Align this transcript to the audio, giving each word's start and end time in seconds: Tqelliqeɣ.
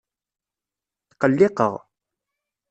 Tqelliqeɣ. 1.09 1.73